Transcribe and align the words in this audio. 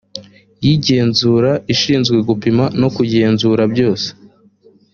y 0.63 0.67
igenzura 0.75 1.51
ishinzwe 1.73 2.17
gupima 2.29 2.63
no 2.81 2.87
kugenzura 2.95 3.63
byose 3.73 4.07